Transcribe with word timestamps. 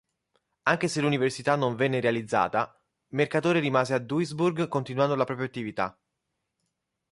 Anche 0.63 0.87
se 0.87 0.99
l'università 0.99 1.55
non 1.55 1.75
venne 1.75 1.99
realizzata, 1.99 2.75
Mercatore 3.09 3.59
rimase 3.59 3.93
a 3.93 3.99
Duisburg 3.99 4.67
continuando 4.67 5.13
la 5.13 5.25
propria 5.25 5.45
attività. 5.45 5.95